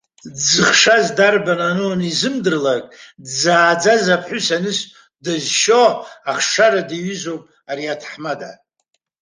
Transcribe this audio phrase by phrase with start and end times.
[0.35, 2.83] Дзыхшаз дарбан ану анизымдырлак,
[3.25, 4.79] дзааӡаз аԥҳәыс аныс
[5.23, 5.83] дызшьо
[6.31, 8.51] ахшара диҩызоуп ари аҭаҳмада.